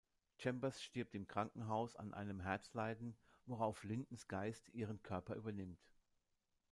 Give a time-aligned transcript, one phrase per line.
[0.39, 3.15] Chambers stirbt im Krankenhaus an einem Herzleiden,
[3.45, 5.77] worauf Lindens Geist ihren Körper übernimmt.